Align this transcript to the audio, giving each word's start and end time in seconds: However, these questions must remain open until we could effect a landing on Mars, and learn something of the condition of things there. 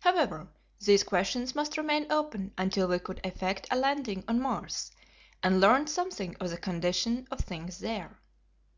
However, 0.00 0.48
these 0.78 1.04
questions 1.04 1.54
must 1.54 1.78
remain 1.78 2.12
open 2.12 2.52
until 2.58 2.86
we 2.86 2.98
could 2.98 3.22
effect 3.24 3.66
a 3.70 3.76
landing 3.76 4.22
on 4.28 4.38
Mars, 4.38 4.92
and 5.42 5.58
learn 5.58 5.86
something 5.86 6.36
of 6.36 6.50
the 6.50 6.58
condition 6.58 7.26
of 7.30 7.40
things 7.40 7.78
there. 7.78 8.18